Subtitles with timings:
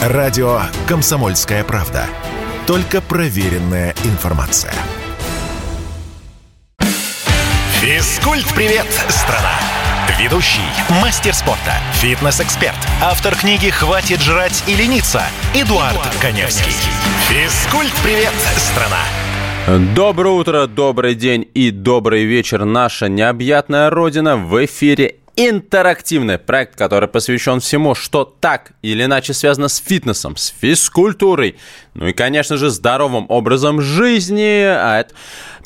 [0.00, 2.06] Радио «Комсомольская правда».
[2.66, 4.72] Только проверенная информация.
[7.82, 9.52] Физкульт-привет, страна!
[10.18, 10.64] Ведущий,
[11.02, 15.22] мастер спорта, фитнес-эксперт, автор книги «Хватит жрать и лениться»
[15.54, 16.72] Эдуард, Эдуард Коневский.
[17.28, 19.04] Физкульт-привет, страна!
[19.94, 24.38] Доброе утро, добрый день и добрый вечер, наша необъятная родина.
[24.38, 25.16] В эфире
[25.48, 31.56] интерактивный проект, который посвящен всему, что так или иначе связано с фитнесом, с физкультурой,
[31.94, 34.64] ну и, конечно же, здоровым образом жизни.
[34.64, 35.14] А это...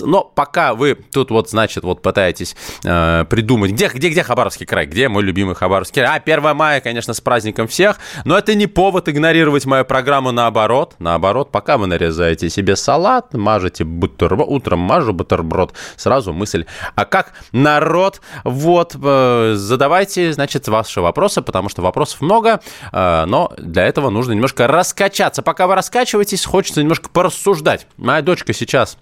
[0.01, 4.87] Но пока вы тут вот, значит, вот пытаетесь э, придумать, где, где, где Хабаровский край,
[4.87, 6.19] где мой любимый Хабаровский край.
[6.19, 10.95] А, 1 мая, конечно, с праздником всех, но это не повод игнорировать мою программу наоборот.
[10.99, 17.33] Наоборот, пока вы нарезаете себе салат, мажете бутерброд, утром мажу бутерброд, сразу мысль, а как
[17.53, 22.61] народ, вот, э, задавайте, значит, ваши вопросы, потому что вопросов много,
[22.93, 25.43] э, но для этого нужно немножко раскачаться.
[25.43, 27.87] Пока вы раскачиваетесь, хочется немножко порассуждать.
[27.97, 28.99] Моя дочка сейчас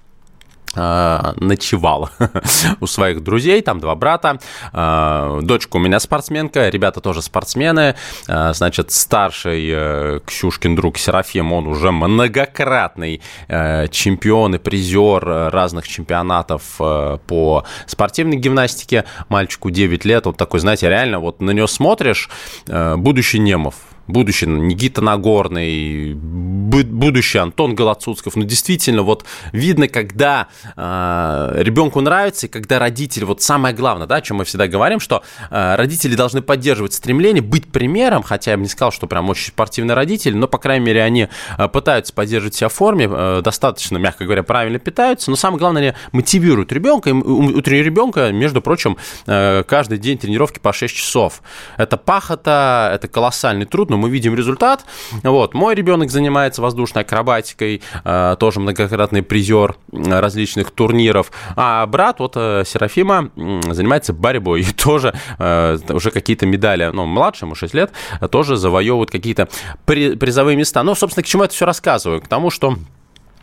[0.74, 2.10] ночевал
[2.80, 4.38] у своих друзей, там два брата.
[4.72, 7.94] А, дочка у меня спортсменка, ребята тоже спортсмены.
[8.28, 15.88] А, значит, старший э, Ксюшкин друг Серафим, он уже многократный э, чемпион и призер разных
[15.88, 19.04] чемпионатов э, по спортивной гимнастике.
[19.28, 22.30] Мальчику 9 лет, вот такой, знаете, реально, вот на него смотришь,
[22.66, 23.74] будущий Немов,
[24.06, 28.36] будущий Никита Нагорный, будущий Антон Голоцуцков.
[28.36, 34.16] Ну, действительно, вот видно, когда э, ребенку нравится, и когда родители, вот самое главное, да,
[34.16, 38.56] о чем мы всегда говорим, что э, родители должны поддерживать стремление быть примером, хотя я
[38.56, 41.28] бы не сказал, что прям очень спортивный родитель, но, по крайней мере, они
[41.58, 45.82] э, пытаются поддерживать себя в форме, э, достаточно, мягко говоря, правильно питаются, но самое главное,
[45.82, 51.42] они мотивируют ребенка, и у ребенка, между прочим, э, каждый день тренировки по 6 часов.
[51.76, 54.84] Это пахота, это колоссальный труд, но мы видим результат.
[55.22, 55.54] Вот.
[55.54, 61.30] Мой ребенок занимается воздушной акробатикой, э, тоже многократный призер различных турниров.
[61.56, 64.62] А брат, вот э, Серафима, занимается борьбой.
[64.62, 67.92] И тоже э, уже какие-то медали, ну, младше, ему 6 лет,
[68.30, 69.48] тоже завоевывают какие-то
[69.84, 70.82] призовые места.
[70.82, 72.22] Ну, собственно, к чему это все рассказываю?
[72.22, 72.78] К тому, что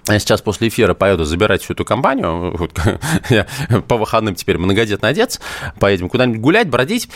[0.07, 2.55] я сейчас после эфира поеду забирать всю эту компанию.
[2.57, 2.71] Вот,
[3.29, 3.45] я
[3.87, 5.39] по выходным теперь многодетный отец.
[5.79, 7.09] Поедем куда-нибудь гулять, бродить,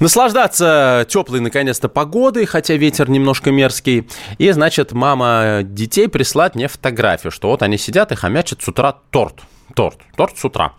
[0.00, 4.08] наслаждаться теплой, наконец-то, погодой, хотя ветер немножко мерзкий.
[4.38, 8.96] И, значит, мама детей прислать мне фотографию, что вот они сидят и хомячат с утра
[9.10, 9.42] торт
[9.74, 9.98] торт.
[10.16, 10.72] Торт с утра.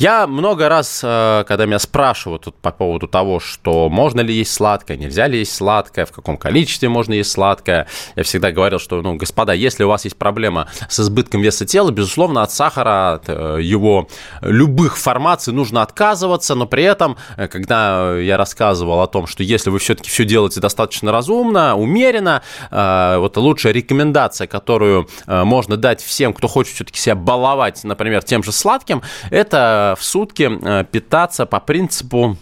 [0.00, 4.52] Я много раз, э, когда меня спрашивают тут по поводу того, что можно ли есть
[4.52, 9.02] сладкое, нельзя ли есть сладкое, в каком количестве можно есть сладкое, я всегда говорил, что,
[9.02, 13.24] ну, господа, если у вас есть проблема с избытком веса тела, безусловно, от сахара, от
[13.28, 14.08] э, его
[14.40, 19.68] любых формаций нужно отказываться, но при этом, э, когда я рассказывал о том, что если
[19.68, 26.48] вы все-таки все делаете достаточно разумно, умеренно, вот лучшая рекомендация, которую можно дать всем, кто
[26.48, 31.60] хочет все-таки себя баловать, например, например, тем же сладким, это в сутки э, питаться по
[31.60, 32.36] принципу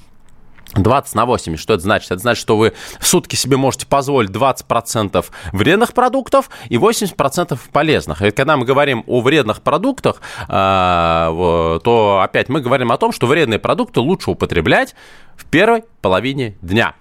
[0.75, 1.61] 20 на 80.
[1.61, 2.13] Что это значит?
[2.13, 8.23] Это значит, что вы в сутки себе можете позволить 20% вредных продуктов и 80% полезных.
[8.23, 13.27] И когда мы говорим о вредных продуктах, э, то опять мы говорим о том, что
[13.27, 14.95] вредные продукты лучше употреблять
[15.37, 16.95] в первой половине дня.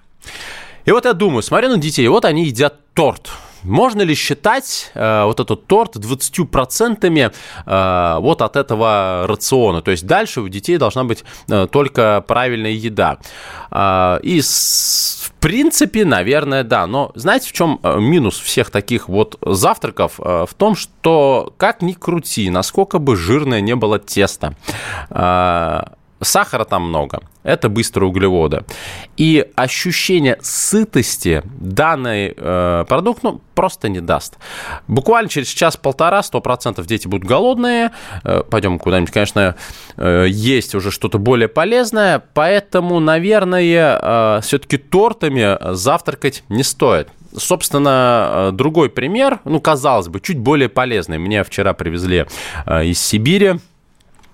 [0.85, 3.29] И вот я думаю, смотрю на детей, вот они едят торт.
[3.67, 7.33] Можно ли считать э, вот этот торт 20%
[7.66, 9.81] э, вот от этого рациона?
[9.81, 13.17] То есть дальше у детей должна быть э, только правильная еда.
[13.69, 16.88] Э, и с, в принципе, наверное, да.
[16.88, 20.19] Но знаете, в чем э, минус всех таких вот завтраков?
[20.19, 24.55] Э, в том, что как ни крути, насколько бы жирное не было тесто,
[25.09, 25.81] э,
[26.22, 28.63] Сахара там много, это быстрые углеводы.
[29.17, 34.38] И ощущение сытости данный э, продукт ну, просто не даст.
[34.88, 37.91] Буквально через час-полтора 100% дети будут голодные.
[38.23, 39.55] Э, пойдем куда-нибудь, конечно,
[39.95, 42.23] э, есть уже что-то более полезное.
[42.34, 47.09] Поэтому, наверное, э, все-таки тортами завтракать не стоит.
[47.35, 51.17] Собственно, э, другой пример, ну, казалось бы, чуть более полезный.
[51.17, 52.25] Мне вчера привезли
[52.66, 53.59] э, из Сибири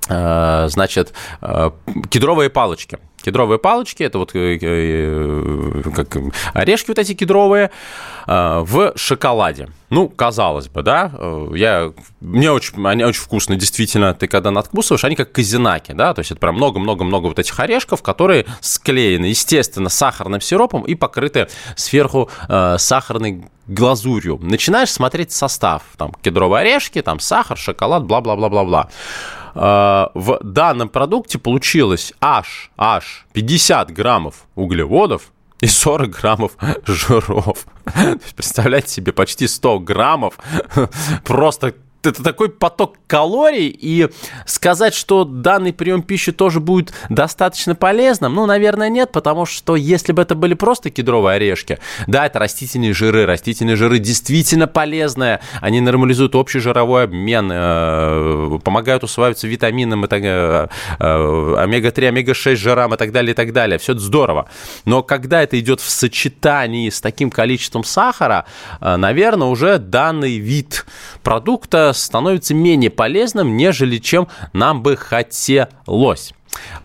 [0.08, 1.72] значит, э,
[2.10, 2.98] кедровые палочки.
[3.22, 6.18] Кедровые палочки, это вот э, как
[6.54, 7.72] орешки вот эти кедровые
[8.26, 9.70] в шоколаде.
[9.90, 11.12] Ну, казалось бы, да,
[11.54, 16.20] я, мне очень, они очень вкусные, действительно, ты когда надкусываешь, они как казинаки, да, то
[16.20, 22.30] есть это прям много-много-много вот этих орешков, которые склеены, естественно, сахарным сиропом и покрыты сверху
[22.50, 24.40] э, сахарной глазурью.
[24.42, 28.90] Начинаешь смотреть состав, там, кедровые орешки, там, сахар, шоколад, бла-бла-бла-бла-бла.
[29.56, 36.52] Э, в данном продукте получилось аж, аж 50 граммов углеводов и 40 граммов
[36.86, 37.66] жиров.
[38.36, 40.38] Представляете себе, почти 100 граммов
[41.24, 41.74] просто
[42.06, 44.10] это такой поток калорий, и
[44.46, 50.12] сказать, что данный прием пищи тоже будет достаточно полезным, ну, наверное, нет, потому что если
[50.12, 55.82] бы это были просто кедровые орешки, да, это растительные жиры, растительные жиры действительно полезные, они
[55.82, 60.68] нормализуют общий жировой обмен, э, помогают усваиваться витаминам, это, э,
[61.00, 64.50] э, омега-3, омега-6 жирам и так далее, и так далее, все это здорово.
[64.86, 68.46] Но когда это идет в сочетании с таким количеством сахара,
[68.82, 70.86] наверное, уже данный вид
[71.24, 76.34] продукта становится менее полезным, нежели чем нам бы хотелось.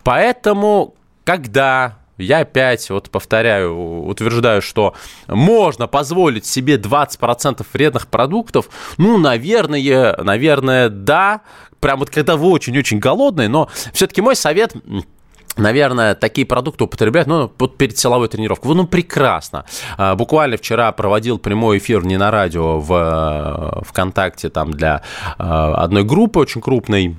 [0.03, 0.95] Поэтому,
[1.25, 4.95] когда я опять вот повторяю, утверждаю, что
[5.29, 11.43] можно позволить себе 20% вредных продуктов, ну, наверное, наверное, да,
[11.81, 14.75] прям вот когда вы очень-очень голодные, но все-таки мой совет
[15.59, 18.75] наверное, такие продукты употребляют, ну, вот перед силовой тренировкой.
[18.75, 19.65] Ну, прекрасно.
[19.97, 25.03] А, буквально вчера проводил прямой эфир не на радио, в э, ВКонтакте, там, для
[25.39, 27.17] э, одной группы очень крупной,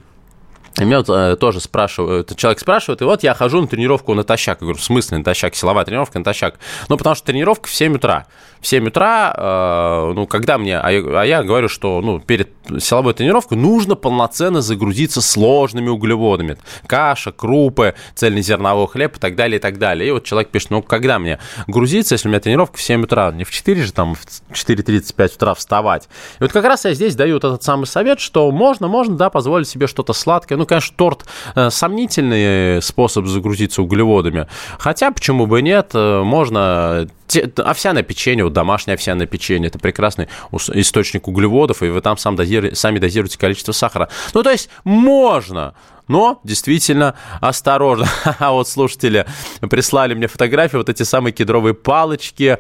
[0.78, 4.60] и меня вот, э, тоже спрашивают, человек спрашивает, и вот я хожу на тренировку натощак.
[4.62, 5.56] Я говорю, в смысле натощак?
[5.56, 6.60] Силовая тренировка натощак.
[6.88, 8.28] Ну, потому что тренировка в 7 утра
[8.62, 12.50] в 7 утра, э, ну, когда мне, а я, а я говорю, что, ну, перед
[12.80, 16.58] силовой тренировкой нужно полноценно загрузиться сложными углеводами.
[16.86, 20.10] Каша, крупы, цельнозерновой хлеб и так далее, и так далее.
[20.10, 23.32] И вот человек пишет, ну, когда мне грузиться, если у меня тренировка в 7 утра,
[23.32, 26.10] не в 4 же, там, в 4.35 утра вставать.
[26.40, 29.30] И вот как раз я здесь даю вот этот самый совет, что можно, можно, да,
[29.30, 30.58] позволить себе что-то сладкое.
[30.60, 31.26] Ну, конечно, торт
[31.56, 34.48] э, сомнительный способ загрузиться углеводами.
[34.78, 37.08] Хотя, почему бы нет, э, можно
[37.56, 42.76] овсяное печенье, вот домашнее овсяное печенье, это прекрасный источник углеводов, и вы там сам дозируете,
[42.76, 44.10] сами дозируете количество сахара.
[44.34, 45.76] Ну, то есть можно
[46.10, 48.08] но действительно осторожно.
[48.40, 49.26] А вот слушатели
[49.70, 52.58] прислали мне фотографии, вот эти самые кедровые палочки,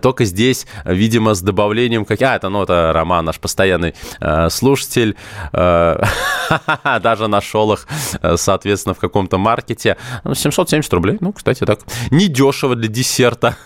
[0.00, 2.04] только здесь, видимо, с добавлением...
[2.04, 2.22] Как...
[2.22, 5.16] А, это, ну, это Роман, наш постоянный э, слушатель.
[5.52, 6.02] Э,
[7.02, 7.86] даже нашел их,
[8.22, 9.96] э, соответственно, в каком-то маркете.
[10.32, 13.56] 770 ну, рублей, ну, кстати, так, недешево для десерта.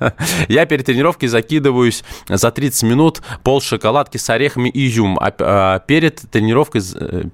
[0.48, 5.78] Я перед тренировкой закидываюсь за 30 минут пол шоколадки с орехами и изюм, а, а
[5.80, 6.82] перед тренировкой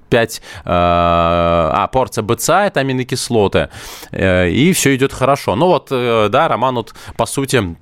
[0.09, 1.46] 5 а
[1.91, 3.69] порция БЦА– это аминокислоты,
[4.11, 5.55] э, и все идет хорошо.
[5.55, 7.75] Ну вот, э, да, Роман вот, по сути,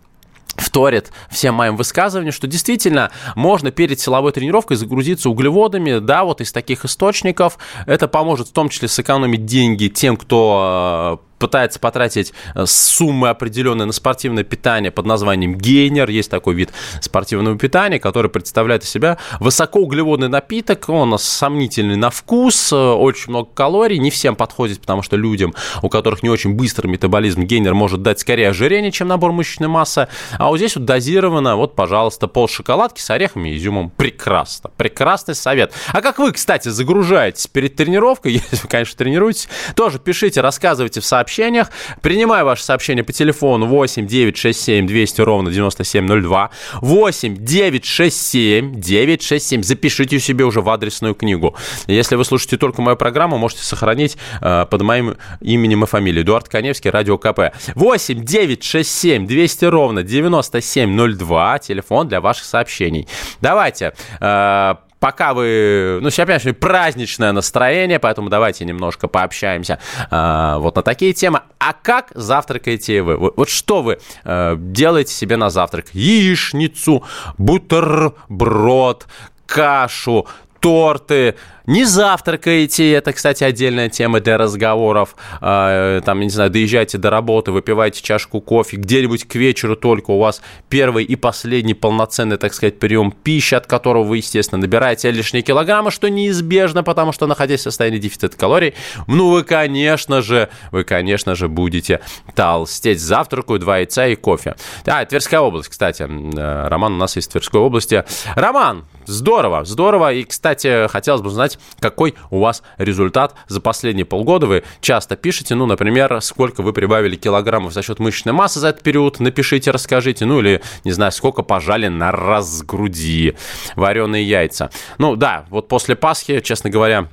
[0.57, 6.51] вторит всем моим высказываниям, что действительно можно перед силовой тренировкой загрузиться углеводами, да, вот из
[6.51, 7.57] таких источников.
[7.85, 13.85] Это поможет в том числе сэкономить деньги тем, кто э, пытается потратить э, суммы определенные
[13.85, 16.09] на спортивное питание под названием гейнер.
[16.09, 16.71] Есть такой вид
[17.01, 20.89] спортивного питания, который представляет из себя высокоуглеводный напиток.
[20.89, 23.97] Он сомнительный на вкус, э, очень много калорий.
[23.97, 28.19] Не всем подходит, потому что людям, у которых не очень быстрый метаболизм, гейнер может дать
[28.19, 30.07] скорее ожирение, чем набор мышечной массы.
[30.37, 33.89] А вот здесь вот дозировано, вот, пожалуйста, пол шоколадки с орехами и изюмом.
[33.89, 34.71] Прекрасно.
[34.77, 35.73] Прекрасный совет.
[35.91, 41.05] А как вы, кстати, загружаетесь перед тренировкой, если вы, конечно, тренируетесь, тоже пишите, рассказывайте в
[41.05, 41.71] сообщениях сообщениях.
[42.01, 46.51] Принимаю ваши сообщения по телефону 8 967 200 ровно 9702.
[46.81, 49.63] 8 967 967.
[49.63, 51.55] Запишите себе уже в адресную книгу.
[51.87, 56.23] Если вы слушаете только мою программу, можете сохранить э, под моим именем и фамилией.
[56.23, 57.55] Эдуард Коневский, Радио КП.
[57.73, 61.59] 8 967 200 ровно 9702.
[61.59, 63.07] Телефон для ваших сообщений.
[63.41, 65.99] Давайте э, пока вы...
[66.01, 69.77] Ну, сейчас, конечно, праздничное настроение, поэтому давайте немножко пообщаемся
[70.09, 71.41] э, вот на такие темы.
[71.59, 73.15] А как завтракаете вы?
[73.15, 75.93] Вот, что вы э, делаете себе на завтрак?
[75.93, 77.03] Яичницу,
[77.37, 79.05] бутерброд,
[79.45, 80.25] кашу,
[80.59, 81.35] торты,
[81.67, 87.51] не завтракаете, это, кстати, отдельная тема для разговоров, а, там, не знаю, доезжаете до работы,
[87.51, 92.79] выпиваете чашку кофе, где-нибудь к вечеру только у вас первый и последний полноценный, так сказать,
[92.79, 97.63] прием пищи, от которого вы, естественно, набираете лишние килограммы, что неизбежно, потому что, находясь в
[97.63, 98.73] состоянии дефицита калорий,
[99.07, 102.01] ну, вы, конечно же, вы, конечно же, будете
[102.35, 103.01] толстеть.
[103.01, 104.55] Завтракаю, два яйца и кофе.
[104.85, 106.03] А, Тверская область, кстати.
[106.03, 108.03] Э, Роман у нас из Тверской области.
[108.35, 110.13] Роман, здорово, здорово.
[110.13, 114.47] И, кстати, хотелось бы узнать, какой у вас результат за последние полгода.
[114.47, 118.83] Вы часто пишете, ну, например, сколько вы прибавили килограммов за счет мышечной массы за этот
[118.83, 123.35] период, напишите, расскажите, ну, или, не знаю, сколько пожали на разгруди
[123.75, 124.69] вареные яйца.
[124.97, 127.07] Ну, да, вот после Пасхи, честно говоря,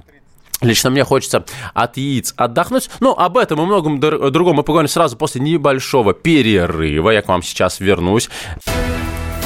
[0.62, 1.44] Лично мне хочется
[1.74, 2.88] от яиц отдохнуть.
[3.00, 7.10] Ну, об этом и многом другом мы поговорим сразу после небольшого перерыва.
[7.10, 8.30] Я к вам сейчас вернусь.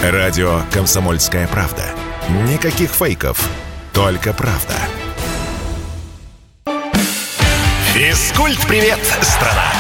[0.03, 1.85] Радио «Комсомольская правда».
[2.53, 3.49] Никаких фейков,
[3.97, 4.75] только правда.
[7.95, 9.73] Физкульт-привет, страна!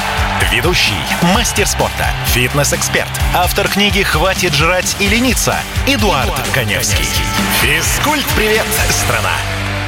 [0.50, 0.94] Ведущий,
[1.34, 5.54] мастер спорта, фитнес-эксперт, автор книги «Хватит жрать и лениться»
[5.86, 7.04] Эдуард, Эдуард Коневский.
[7.60, 9.34] Физкульт-привет, страна!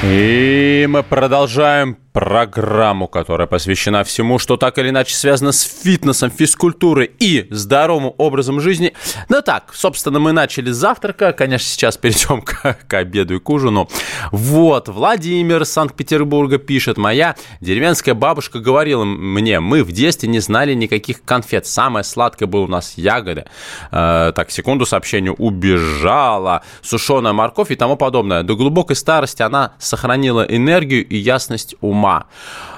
[0.03, 7.11] И мы продолжаем программу, которая посвящена всему, что так или иначе связано с фитнесом, физкультурой
[7.19, 8.93] и здоровым образом жизни.
[9.29, 11.33] Ну так, собственно, мы начали с завтрака.
[11.33, 13.89] Конечно, сейчас перейдем к, к обеду и к ужину.
[14.33, 16.97] Вот, Владимир Санкт-Петербурга пишет.
[16.99, 21.67] Моя деревенская бабушка говорила мне, мы в детстве не знали никаких конфет.
[21.67, 23.45] Самое сладкое было у нас ягоды.
[23.93, 25.35] Э, так, секунду сообщению.
[25.35, 26.63] Убежала.
[26.83, 28.43] Сушеная морковь и тому подобное.
[28.43, 32.27] До глубокой старости она сохранила энергию и ясность ума ума.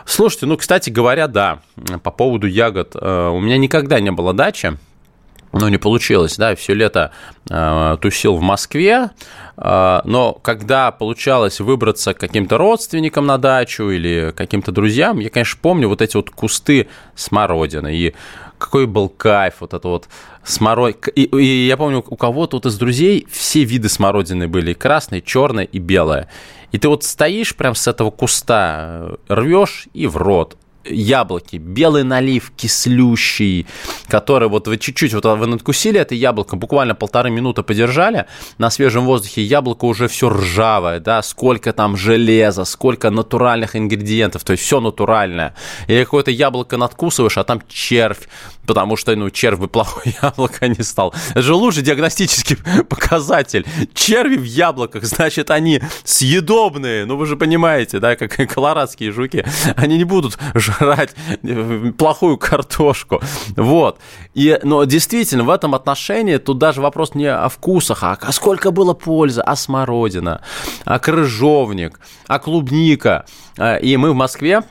[0.06, 1.60] Слушайте, ну, кстати говоря, да,
[2.02, 2.96] по поводу ягод.
[2.96, 4.76] Э, у меня никогда не было дачи.
[5.52, 7.10] Ну, не получилось, да, все лето
[7.48, 9.10] э, тусил в Москве,
[9.56, 15.58] э, но когда получалось выбраться к каким-то родственникам на дачу или каким-то друзьям, я, конечно,
[15.60, 18.14] помню вот эти вот кусты смородины, и
[18.58, 20.08] какой был кайф, вот это вот
[20.44, 21.08] смород...
[21.16, 25.20] И, и я помню, у кого-то вот из друзей все виды смородины были, и красная,
[25.20, 26.28] черная и белая.
[26.72, 30.56] И ты вот стоишь прям с этого куста, рвешь и в рот
[30.90, 33.66] яблоки, белый налив, кислющий,
[34.08, 38.26] который вот вы чуть-чуть вот вы надкусили это яблоко, буквально полторы минуты подержали
[38.58, 44.52] на свежем воздухе, яблоко уже все ржавое, да, сколько там железа, сколько натуральных ингредиентов, то
[44.52, 45.54] есть все натуральное.
[45.86, 48.28] Или какое-то яблоко надкусываешь, а там червь,
[48.66, 51.14] потому что, ну, червь бы плохое яблоко не стал.
[51.30, 52.56] Это же лучший диагностический
[52.88, 53.66] показатель.
[53.94, 59.44] Черви в яблоках, значит, они съедобные, ну, вы же понимаете, да, как колорадские жуки,
[59.76, 60.38] они не будут
[60.80, 61.14] жрать
[61.98, 63.20] плохую картошку.
[63.56, 63.98] Вот.
[64.34, 68.94] И, но действительно, в этом отношении тут даже вопрос не о вкусах, а, сколько было
[68.94, 70.42] пользы, а смородина,
[70.84, 73.26] а крыжовник, а клубника.
[73.58, 74.62] А, и мы в Москве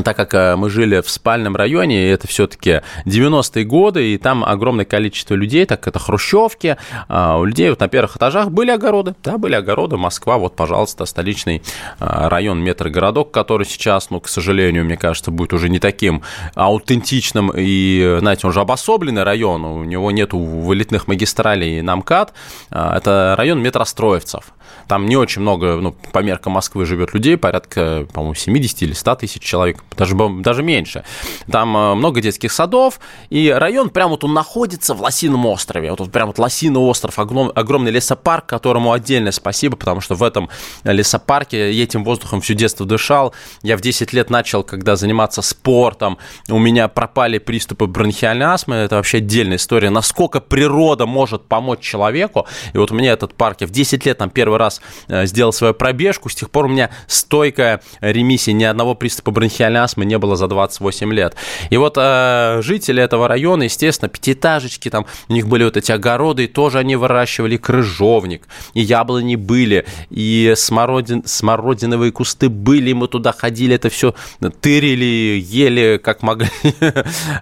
[0.00, 4.42] так как э, мы жили в спальном районе, и это все-таки 90-е годы, и там
[4.42, 9.14] огромное количество людей, так это хрущевки, а, у людей вот на первых этажах были огороды,
[9.22, 11.62] да, были огороды, Москва, вот, пожалуйста, столичный
[11.98, 16.22] а, район, метрогородок, который сейчас, ну, к сожалению, мне кажется, будет уже не таким
[16.54, 22.32] аутентичным, и, знаете, он же обособленный район, у него нету вылетных магистралей на МКАД,
[22.70, 24.54] а, это район метростроевцев,
[24.88, 29.14] там не очень много, ну, по меркам Москвы живет людей, порядка, по-моему, 70 или 100
[29.16, 31.04] тысяч человек даже, даже меньше.
[31.50, 35.90] Там э, много детских садов, и район прям вот он находится в Лосином острове.
[35.90, 40.48] Вот, вот прям вот Лосиный остров, огромный лесопарк, которому отдельное спасибо, потому что в этом
[40.84, 43.34] лесопарке я этим воздухом всю детство дышал.
[43.62, 48.96] Я в 10 лет начал, когда заниматься спортом, у меня пропали приступы бронхиальной астмы, это
[48.96, 52.46] вообще отдельная история, насколько природа может помочь человеку.
[52.72, 55.52] И вот у меня этот парк, я в 10 лет там первый раз э, сделал
[55.52, 60.18] свою пробежку, с тех пор у меня стойкая ремиссия, ни одного приступа бронхиальной астмы не
[60.18, 61.36] было за 28 лет.
[61.70, 66.44] И вот э, жители этого района, естественно, пятиэтажечки, там у них были вот эти огороды,
[66.44, 73.32] и тоже они выращивали крыжовник, и яблони были, и смородин, смородиновые кусты были, мы туда
[73.32, 74.14] ходили, это все
[74.60, 76.48] тырили, ели как могли.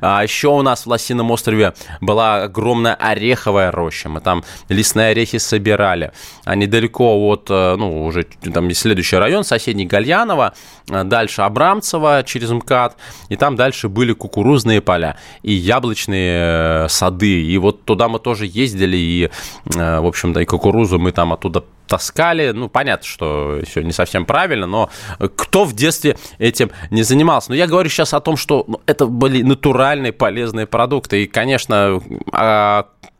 [0.00, 5.38] А еще у нас в Лосином острове была огромная ореховая роща, мы там лесные орехи
[5.38, 6.12] собирали,
[6.44, 10.54] а недалеко от, э, ну, уже там следующий район, соседний Гальянова,
[10.88, 12.96] э, дальше Абрамцево, через МКАД,
[13.28, 18.46] и там дальше были кукурузные поля и яблочные э, сады, и вот туда мы тоже
[18.46, 19.30] ездили, и,
[19.74, 22.52] э, в общем-то, и кукурузу мы там оттуда таскали.
[22.52, 24.90] Ну, понятно, что все не совсем правильно, но
[25.36, 27.50] кто в детстве этим не занимался?
[27.50, 31.24] Но я говорю сейчас о том, что ну, это были натуральные полезные продукты.
[31.24, 32.00] И, конечно,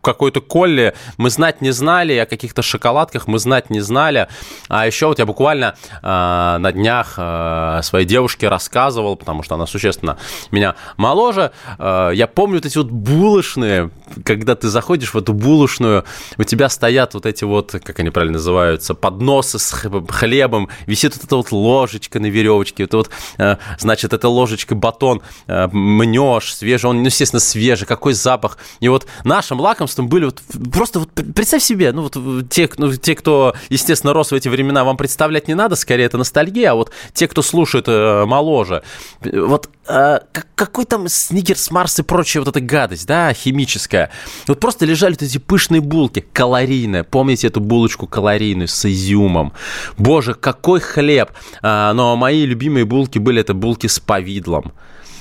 [0.03, 4.29] какой-то колли мы знать не знали, о каких-то шоколадках мы знать не знали.
[4.69, 9.67] А еще вот я буквально э, на днях э, своей девушке рассказывал, потому что она
[9.67, 10.19] существенно
[10.51, 11.53] меня моложе.
[11.79, 13.91] Э, я помню вот эти вот булочные,
[14.25, 16.05] когда ты заходишь в эту булочную,
[16.39, 19.71] у тебя стоят вот эти вот, как они правильно называются, подносы с
[20.09, 25.23] хлебом, висит вот эта вот ложечка на веревочке, это вот, э, значит, эта ложечка батон
[25.47, 28.59] э, мнешь, свежий, он, ну, естественно, свежий, какой запах.
[28.81, 30.43] И вот нашим лаком знакомством были вот
[30.73, 34.85] просто вот представь себе, ну вот те, ну, те, кто, естественно, рос в эти времена,
[34.85, 38.83] вам представлять не надо, скорее это ностальгия, а вот те, кто слушает э, моложе,
[39.21, 40.21] вот э,
[40.55, 44.11] какой там сникерс, Марс и прочая вот эта гадость, да, химическая.
[44.47, 47.05] Вот просто лежали вот эти пышные булки, калорийные.
[47.05, 49.53] Помните эту булочку калорийную с изюмом?
[49.99, 51.31] Боже, какой хлеб!
[51.63, 54.73] А, но мои любимые булки были это булки с повидлом,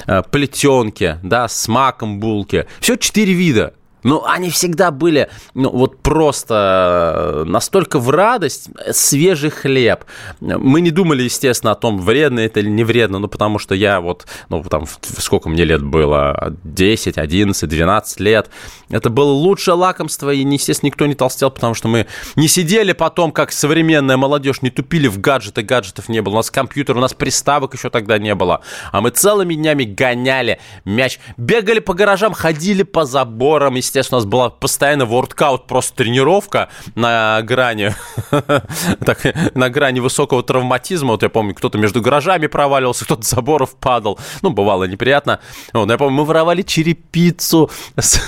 [0.06, 2.66] а, плетенки, да, с маком булки.
[2.80, 9.50] Все четыре вида Ну, они всегда были, ну, вот просто э, настолько в радость, свежий
[9.50, 10.06] хлеб.
[10.39, 14.00] Мы не думали, естественно, о том, вредно это или не вредно, ну, потому что я
[14.00, 14.86] вот, ну, там,
[15.18, 18.50] сколько мне лет было, 10, 11, 12 лет,
[18.89, 23.32] это было лучшее лакомство, и, естественно, никто не толстел, потому что мы не сидели потом,
[23.32, 27.13] как современная молодежь, не тупили в гаджеты, гаджетов не было, у нас компьютер, у нас
[27.13, 32.84] приставок еще тогда не было, а мы целыми днями гоняли мяч, бегали по гаражам, ходили
[32.84, 37.96] по заборам, и естественно, у нас была постоянно воркаут, просто тренировка на грани,
[39.05, 41.12] так, на грани высокого травматизма.
[41.12, 44.19] Вот я помню, кто-то между гаражами проваливался, кто-то с заборов падал.
[44.41, 45.39] Ну, бывало неприятно.
[45.74, 48.22] Вот, я помню, мы воровали черепицу с,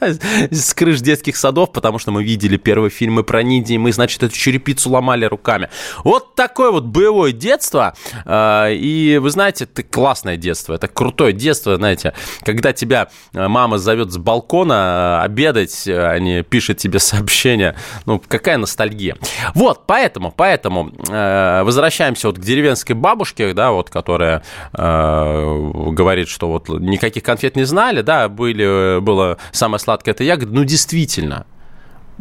[0.50, 4.22] с крыш детских садов, потому что мы видели первые фильмы про ниндзя, и мы, значит,
[4.22, 5.70] эту черепицу ломали руками.
[6.04, 7.94] Вот такое вот боевое детство.
[8.24, 14.12] А, и вы знаете, это классное детство, это крутое детство, знаете, когда тебя мама зовет
[14.12, 17.74] с балкона, Э, обедать, э, они пишут тебе сообщения.
[18.06, 19.16] Ну, какая ностальгия.
[19.54, 26.48] Вот, поэтому, поэтому э, возвращаемся вот к деревенской бабушке, да, вот, которая э, говорит, что
[26.48, 30.52] вот никаких конфет не знали, да, были, было самое сладкое это ягода.
[30.52, 31.46] Ну, действительно,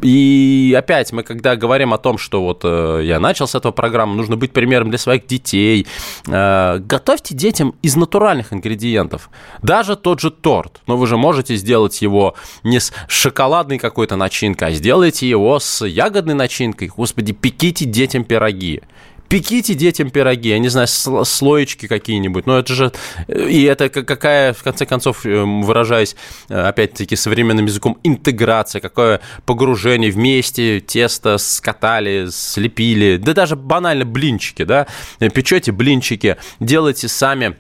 [0.02, 4.16] и опять мы, когда говорим о том, что вот э, я начал с этого программы,
[4.16, 5.88] нужно быть примером для своих детей,
[6.28, 9.30] э, готовьте детям из натуральных ингредиентов.
[9.62, 10.82] Даже тот же торт.
[10.88, 15.86] Но вы же можете сделать его не с шоколадной какой-то начинкой, а сделайте его с
[15.86, 16.90] ягодной начинкой.
[16.90, 18.82] Господи, пеките детям пироги
[19.30, 22.46] пеките детям пироги, я не знаю, слоечки какие-нибудь.
[22.46, 22.92] Но это же...
[23.28, 26.16] И это какая, в конце концов, э, выражаясь,
[26.50, 33.18] э, опять-таки, современным языком, интеграция, какое погружение вместе, тесто скатали, слепили.
[33.18, 34.88] Да даже банально блинчики, да?
[35.20, 37.56] Печете блинчики, делайте сами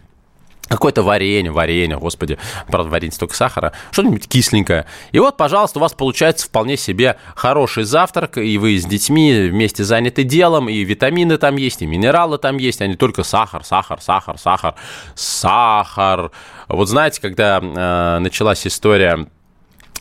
[0.68, 4.86] какое-то варенье, варенье, господи, правда, варенье столько сахара, что-нибудь кисленькое.
[5.12, 9.84] И вот, пожалуйста, у вас получается вполне себе хороший завтрак, и вы с детьми вместе
[9.84, 14.02] заняты делом, и витамины там есть, и минералы там есть, а не только сахар, сахар,
[14.02, 14.76] сахар, сахар,
[15.16, 16.32] сахар.
[16.68, 19.28] Вот знаете, когда э, началась история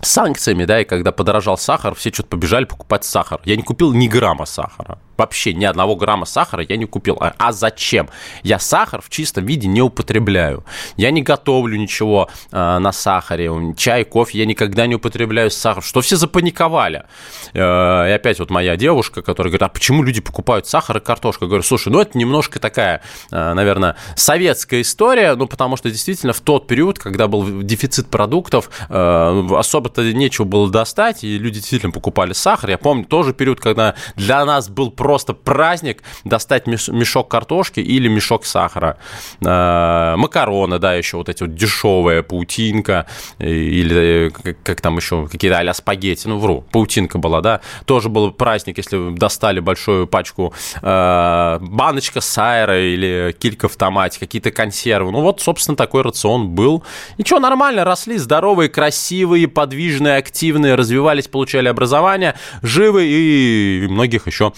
[0.00, 3.40] с санкциями, да, и когда подорожал сахар, все что-то побежали покупать сахар.
[3.44, 7.16] Я не купил ни грамма сахара вообще ни одного грамма сахара я не купил.
[7.20, 8.08] А, а зачем?
[8.42, 10.64] Я сахар в чистом виде не употребляю.
[10.96, 13.50] Я не готовлю ничего э, на сахаре.
[13.76, 15.82] Чай, кофе я никогда не употребляю сахар.
[15.82, 17.04] Что все запаниковали.
[17.52, 21.44] Э, и опять вот моя девушка, которая говорит, а почему люди покупают сахар и картошку?
[21.44, 26.32] Я говорю, слушай, ну это немножко такая, э, наверное, советская история, ну потому что действительно
[26.32, 31.92] в тот период, когда был дефицит продуктов, э, особо-то нечего было достать, и люди действительно
[31.92, 32.70] покупали сахар.
[32.70, 38.08] Я помню тоже период, когда для нас был просто просто праздник достать мешок картошки или
[38.08, 38.98] мешок сахара.
[39.40, 43.06] Э, макароны, да, еще вот эти вот дешевые, паутинка,
[43.38, 48.08] э, или э, как там еще, какие-то а спагетти, ну, вру, паутинка была, да, тоже
[48.08, 55.12] был праздник, если достали большую пачку баночка сайра или килька в томате, какие-то консервы.
[55.12, 56.82] Ну, вот, собственно, такой рацион был.
[57.16, 64.52] Ничего, нормально, росли здоровые, красивые, подвижные, активные, развивались, получали образование, живы и многих еще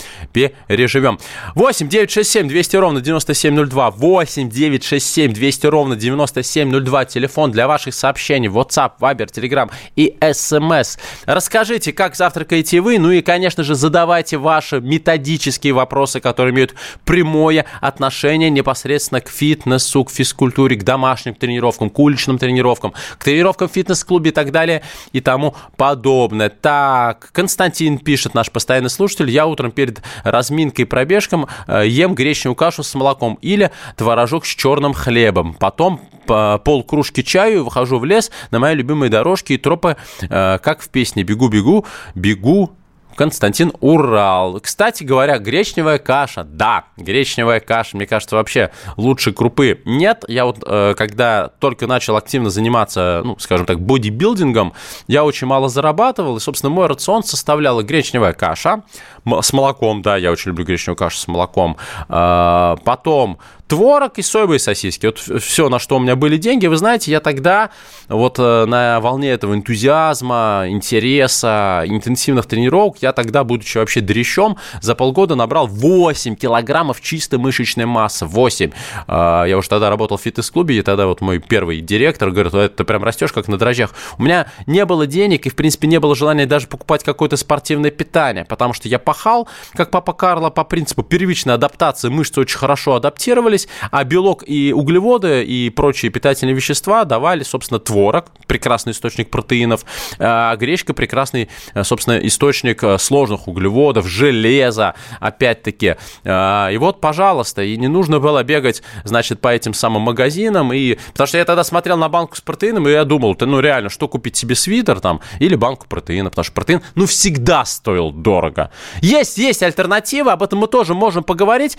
[0.67, 1.19] переживем.
[1.55, 3.91] 8 967 200 ровно 9702.
[3.91, 7.05] 8 967 200 ровно 9702.
[7.07, 8.49] Телефон для ваших сообщений.
[8.49, 10.99] WhatsApp, Viber, Telegram и SMS.
[11.27, 12.99] Расскажите, как завтракаете вы.
[12.99, 16.75] Ну и, конечно же, задавайте ваши методические вопросы, которые имеют
[17.05, 23.69] прямое отношение непосредственно к фитнесу, к физкультуре, к домашним тренировкам, к уличным тренировкам, к тренировкам
[23.69, 26.49] в фитнес-клубе и так далее и тому подобное.
[26.49, 32.57] Так, Константин пишет, наш постоянный слушатель, я утром перед разминкой и пробежкам э, ем гречневую
[32.57, 35.55] кашу с молоком или творожок с черным хлебом.
[35.55, 40.83] Потом пол кружки чаю, выхожу в лес на мои любимые дорожки и тропы, э, как
[40.83, 42.73] в песне «Бегу-бегу, бегу,
[43.19, 44.61] Константин Урал.
[44.61, 46.45] Кстати говоря, гречневая каша.
[46.45, 47.97] Да, гречневая каша.
[47.97, 50.25] Мне кажется, вообще лучшей крупы нет.
[50.29, 54.73] Я вот, э, когда только начал активно заниматься, ну, скажем так, бодибилдингом,
[55.09, 56.37] я очень мало зарабатывал.
[56.37, 58.85] И, собственно, мой рацион составляла гречневая каша
[59.27, 60.01] с молоком.
[60.01, 61.77] Да, я очень люблю гречневую кашу с молоком.
[62.09, 65.07] Э, потом творог и соевые сосиски.
[65.07, 66.67] Вот все, на что у меня были деньги.
[66.67, 67.71] Вы знаете, я тогда
[68.09, 74.95] вот э, на волне этого энтузиазма, интереса, интенсивных тренировок, я тогда, будучи вообще дрещом, за
[74.95, 78.25] полгода набрал 8 килограммов чистой мышечной массы.
[78.25, 78.71] 8.
[79.07, 82.85] А, я уже тогда работал в фитнес-клубе, и тогда вот мой первый директор говорит, ты
[82.85, 83.91] прям растешь как на дрожжах.
[84.19, 87.91] У меня не было денег, и, в принципе, не было желания даже покупать какое-то спортивное
[87.91, 92.95] питание, потому что я пахал, как папа Карло, по принципу первичной адаптации мышцы очень хорошо
[92.95, 93.58] адаптировались,
[93.91, 99.85] а белок и углеводы и прочие питательные вещества давали, собственно, творог, прекрасный источник протеинов,
[100.19, 101.49] а гречка прекрасный,
[101.83, 105.97] собственно, источник сложных углеводов, железа, опять-таки.
[106.25, 110.99] А, и вот, пожалуйста, и не нужно было бегать, значит, по этим самым магазинам, и...
[111.13, 113.89] потому что я тогда смотрел на банку с протеином, и я думал, ты, ну, реально,
[113.89, 118.71] что купить себе свитер там или банку протеина, потому что протеин, ну, всегда стоил дорого.
[119.01, 121.79] Есть, есть альтернатива, об этом мы тоже можем поговорить.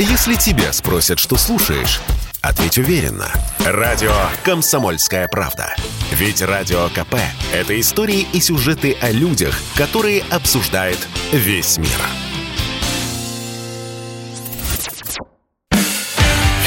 [0.00, 2.00] Если тебя спросят, что слушаешь,
[2.40, 3.30] ответь уверенно.
[3.58, 5.74] Радио «Комсомольская правда».
[6.12, 7.16] Ведь Радио КП–
[7.52, 10.96] это истории и сюжеты о людях, которые обсуждает
[11.32, 11.90] весь мир.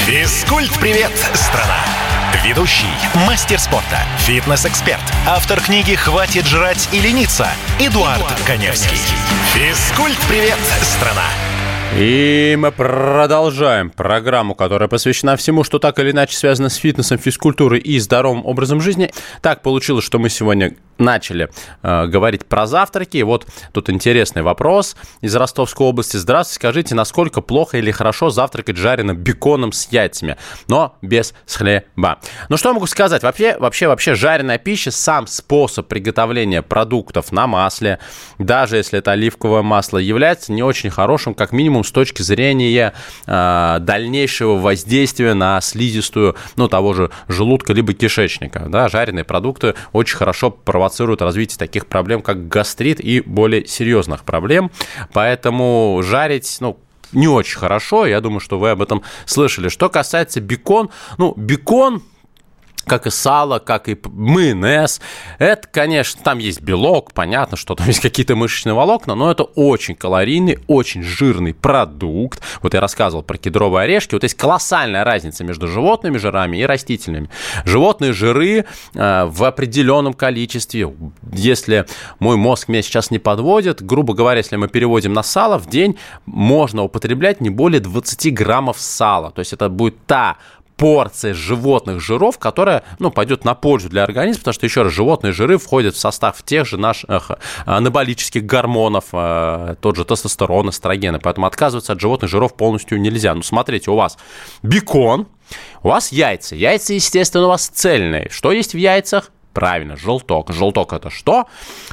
[0.06, 1.84] Физкульт-привет, страна!
[2.44, 2.86] Ведущий,
[3.26, 7.48] мастер спорта, фитнес-эксперт, автор книги «Хватит жрать и лениться»
[7.80, 8.98] Эдуард, Эдуард Коневский.
[9.54, 11.24] Физкульт-привет, страна!
[11.96, 17.78] И мы продолжаем программу, которая посвящена всему, что так или иначе связано с фитнесом, физкультурой
[17.78, 19.12] и здоровым образом жизни.
[19.42, 21.50] Так получилось, что мы сегодня начали
[21.82, 23.16] э, говорить про завтраки.
[23.16, 26.16] И вот тут интересный вопрос из Ростовской области.
[26.16, 30.36] Здравствуйте, скажите, насколько плохо или хорошо завтракать жареным беконом с яйцами,
[30.68, 32.18] но без хлеба?
[32.48, 33.22] Ну, что я могу сказать?
[33.22, 37.98] Вообще, вообще, вообще, жареная пища, сам способ приготовления продуктов на масле,
[38.38, 42.94] даже если это оливковое масло, является не очень хорошим, как минимум, с точки зрения
[43.26, 48.66] э, дальнейшего воздействия на слизистую, ну, того же желудка либо кишечника.
[48.68, 54.70] Да, жареные продукты очень хорошо провоцируют развитие таких проблем, как гастрит и более серьезных проблем.
[55.12, 56.78] Поэтому жарить, ну,
[57.12, 58.06] не очень хорошо.
[58.06, 59.68] Я думаю, что вы об этом слышали.
[59.68, 62.02] Что касается бекон, ну, бекон
[62.84, 65.00] как и сало, как и майонез.
[65.38, 69.94] Это, конечно, там есть белок, понятно, что там есть какие-то мышечные волокна, но это очень
[69.94, 72.42] калорийный, очень жирный продукт.
[72.62, 74.14] Вот я рассказывал про кедровые орешки.
[74.14, 77.28] Вот есть колоссальная разница между животными жирами и растительными.
[77.64, 80.92] Животные жиры э, в определенном количестве,
[81.32, 81.86] если
[82.18, 85.96] мой мозг меня сейчас не подводит, грубо говоря, если мы переводим на сало, в день
[86.26, 89.30] можно употреблять не более 20 граммов сала.
[89.30, 90.36] То есть это будет та
[90.76, 95.32] порция животных жиров, которая, ну, пойдет на пользу для организма, потому что, еще раз, животные
[95.32, 97.30] жиры входят в состав тех же наших
[97.64, 103.34] анаболических гормонов, э, тот же тестостерон, эстрогены, поэтому отказываться от животных жиров полностью нельзя.
[103.34, 104.18] Ну, смотрите, у вас
[104.62, 105.28] бекон,
[105.82, 106.56] у вас яйца.
[106.56, 108.28] Яйца, естественно, у вас цельные.
[108.30, 109.30] Что есть в яйцах?
[109.54, 110.52] Правильно, желток.
[110.52, 111.46] Желток это что?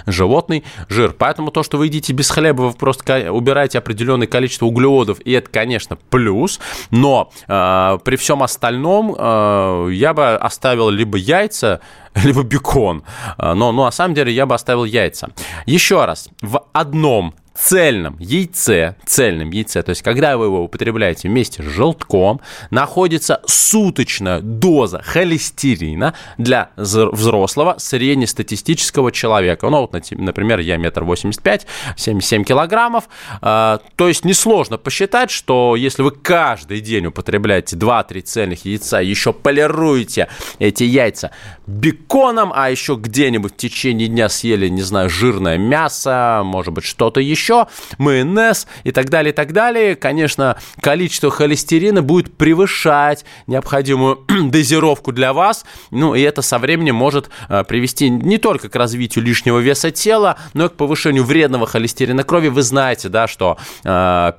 [0.08, 1.14] Животный жир.
[1.18, 5.50] Поэтому то, что вы едите без хлеба, вы просто убираете определенное количество углеводов, и это,
[5.50, 6.60] конечно, плюс.
[6.90, 11.82] Но э, при всем остальном э, я бы оставил либо яйца,
[12.16, 13.04] либо бекон.
[13.38, 15.30] Э, но, но на самом деле я бы оставил яйца.
[15.68, 21.62] Еще раз, в одном цельном яйце, цельном яйце, то есть когда вы его употребляете вместе
[21.62, 29.70] с желтком, находится суточная доза холестерина для взрослого среднестатистического человека.
[29.70, 33.06] Ну вот, например, я метр восемьдесят пять, 77 килограммов.
[33.42, 39.34] А, то есть несложно посчитать, что если вы каждый день употребляете 2-3 цельных яйца, еще
[39.34, 40.28] полируете
[40.60, 41.32] эти яйца
[41.68, 47.20] беконом, а еще где-нибудь в течение дня съели, не знаю, жирное мясо, может быть, что-то
[47.20, 49.96] еще, еще, майонез и так далее, и так далее.
[49.96, 57.30] Конечно, количество холестерина будет превышать необходимую дозировку для вас, ну и это со временем может
[57.50, 62.24] э, привести не только к развитию лишнего веса тела, но и к повышению вредного холестерина
[62.24, 62.50] крови.
[62.50, 64.32] Вы знаете, да, что э,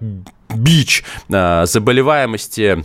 [0.51, 2.85] бич э, заболеваемости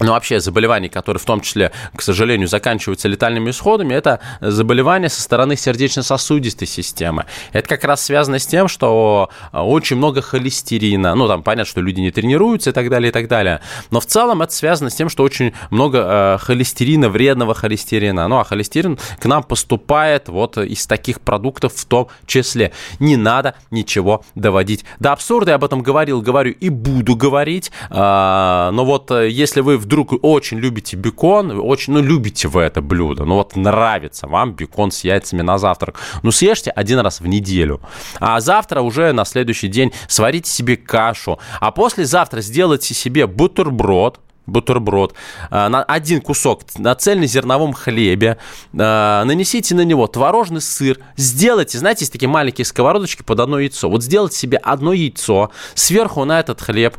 [0.00, 5.20] но вообще заболевания, которые в том числе, к сожалению, заканчиваются летальными исходами, это заболевания со
[5.20, 7.26] стороны сердечно-сосудистой системы.
[7.52, 11.14] Это как раз связано с тем, что а, очень много холестерина.
[11.14, 13.60] Ну, там понятно, что люди не тренируются и так далее, и так далее.
[13.90, 18.26] Но в целом это связано с тем, что очень много э, холестерина, вредного холестерина.
[18.26, 22.72] Ну, а холестерин к нам поступает вот из таких продуктов в том числе.
[23.00, 25.50] Не надо ничего доводить до абсурда.
[25.52, 27.70] Я об этом говорил, говорю и буду говорить.
[27.90, 32.62] Э, но вот э, если вы в вдруг очень любите бекон, очень, ну, любите вы
[32.62, 37.20] это блюдо, ну, вот нравится вам бекон с яйцами на завтрак, ну, съешьте один раз
[37.20, 37.80] в неделю.
[38.20, 45.14] А завтра уже на следующий день сварите себе кашу, а послезавтра сделайте себе бутерброд, бутерброд,
[45.50, 48.38] на один кусок на цельнозерновом хлебе,
[48.72, 53.90] нанесите на него творожный сыр, сделайте, знаете, есть такие маленькие сковородочки под одно яйцо.
[53.90, 56.96] Вот сделайте себе одно яйцо, сверху на этот хлеб,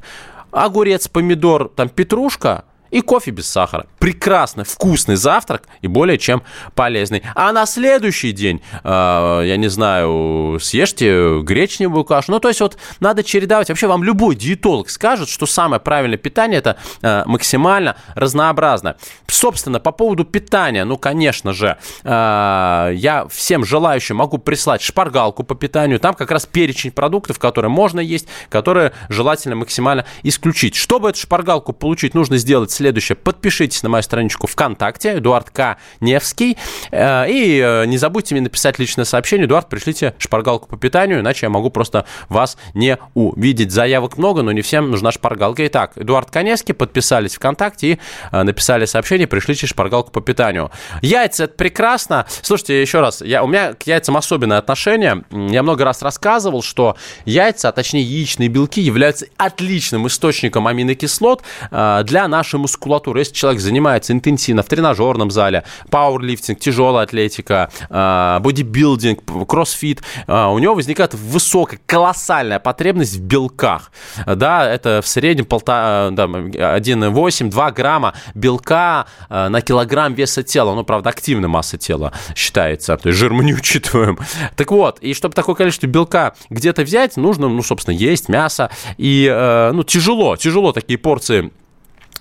[0.52, 3.86] огурец, помидор, там петрушка, и кофе без сахара.
[4.02, 6.42] Прекрасный, вкусный завтрак и более чем
[6.74, 7.22] полезный.
[7.36, 12.32] А на следующий день, э, я не знаю, съешьте гречневую кашу.
[12.32, 13.70] Ну, то есть вот надо чередовать.
[13.70, 18.98] Вообще вам любой диетолог скажет, что самое правильное питание это э, максимально разнообразное.
[19.28, 25.54] Собственно, по поводу питания, ну, конечно же, э, я всем желающим могу прислать шпаргалку по
[25.54, 26.00] питанию.
[26.00, 30.74] Там как раз перечень продуктов, которые можно есть, которые желательно максимально исключить.
[30.74, 33.16] Чтобы эту шпаргалку получить, нужно сделать следующее.
[33.16, 35.78] Подпишитесь на мою страничку ВКонтакте, Эдуард К.
[36.00, 36.58] Невский.
[36.92, 39.46] Э, и э, не забудьте мне написать личное сообщение.
[39.46, 43.72] Эдуард, пришлите шпаргалку по питанию, иначе я могу просто вас не увидеть.
[43.72, 45.66] Заявок много, но не всем нужна шпаргалка.
[45.68, 48.00] Итак, Эдуард Коневский, подписались ВКонтакте и
[48.32, 50.72] э, написали сообщение, пришлите шпаргалку по питанию.
[51.02, 52.26] Яйца– это прекрасно.
[52.42, 55.24] Слушайте, еще раз, я, у меня к яйцам особенное отношение.
[55.32, 62.28] Я много раз рассказывал, что яйца, а точнее яичные белки, являются отличным источником аминокислот для
[62.28, 63.20] нашей мускулатуры.
[63.20, 70.60] Если человек занимается интенсивно в тренажерном зале, пауэрлифтинг, тяжелая атлетика, а, бодибилдинг, кроссфит, а, у
[70.60, 73.92] него возникает высокая, колоссальная потребность в белках.
[74.26, 80.76] Да, это в среднем полтора, да, 1,8-2 грамма белка а, на килограмм веса тела.
[80.76, 84.18] Ну, правда, активная масса тела считается, то есть жир мы не учитываем.
[84.56, 88.70] Так вот, и чтобы такое количество белка где-то взять, нужно, ну, собственно, есть мясо.
[88.98, 91.52] И, э, ну, тяжело, тяжело такие порции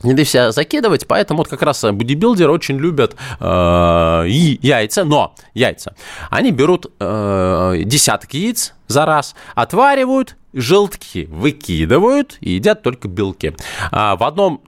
[0.03, 5.35] не дай себя закидывать, поэтому вот как раз бодибилдеры очень любят э, и яйца, но
[5.55, 5.95] яйца.
[6.31, 13.55] Они берут э, десяток яиц за раз, отваривают, желтки выкидывают и едят только белки.
[13.91, 14.63] А в одном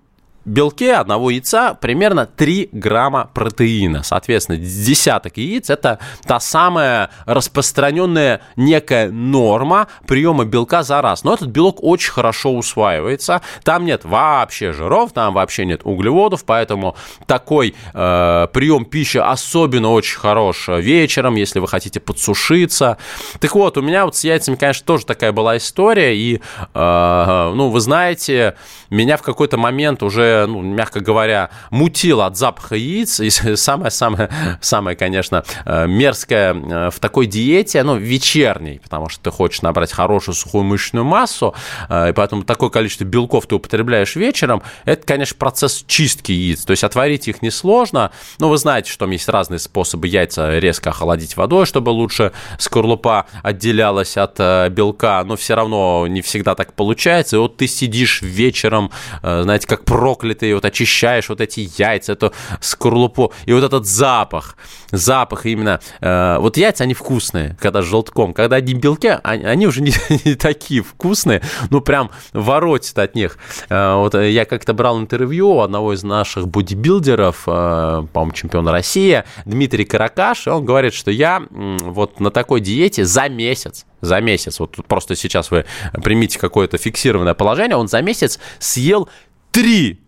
[0.44, 4.02] белке одного яйца примерно 3 грамма протеина.
[4.02, 11.24] Соответственно, десяток яиц– это та самая распространенная некая норма приема белка за раз.
[11.24, 13.42] Но этот белок очень хорошо усваивается.
[13.64, 20.18] Там нет вообще жиров, там вообще нет углеводов, поэтому такой э, прием пищи особенно очень
[20.18, 22.98] хорош вечером, если вы хотите подсушиться.
[23.40, 26.16] Так вот, у меня вот с яйцами, конечно, тоже такая была история.
[26.16, 26.40] И,
[26.74, 28.56] э, ну, вы знаете,
[28.90, 33.20] меня в какой-то момент уже ну, мягко говоря, мутил от запаха яиц.
[33.20, 39.30] И самое-самое, самое, конечно, э, мерзкое э, в такой диете, ну, вечерней, потому что ты
[39.30, 41.54] хочешь набрать хорошую сухую мышечную массу,
[41.88, 46.64] э, и поэтому такое количество белков ты употребляешь вечером, это, конечно, процесс чистки яиц.
[46.64, 48.10] То есть отварить их несложно.
[48.38, 53.26] Но вы знаете, что там есть разные способы яйца резко охладить водой, чтобы лучше скорлупа
[53.42, 54.38] отделялась от
[54.70, 57.36] белка, но все равно не всегда так получается.
[57.36, 58.90] И вот ты сидишь вечером,
[59.22, 64.56] знаете, как прок проклятый, вот очищаешь вот эти яйца, эту скорлупу, и вот этот запах,
[64.92, 69.66] запах именно, э, вот яйца, они вкусные, когда с желтком, когда одни белки, они, они
[69.66, 69.92] уже не,
[70.24, 73.36] не такие вкусные, ну, прям воротит от них.
[73.68, 79.24] Э, вот я как-то брал интервью у одного из наших бодибилдеров, э, по-моему, чемпиона России,
[79.44, 84.60] Дмитрий Каракаш, и он говорит, что я вот на такой диете за месяц, за месяц,
[84.60, 85.64] вот просто сейчас вы
[86.04, 89.08] примите какое-то фиксированное положение, он за месяц съел
[89.50, 90.01] три